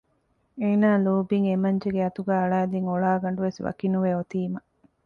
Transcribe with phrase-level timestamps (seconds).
[0.61, 4.59] އޭނާ ލޯބިން އެމަންޖެގެ އަތުގައި އަޅައިދިން އޮޅާގަނޑުވެސް ވަކިނުވެ އޮތީމަ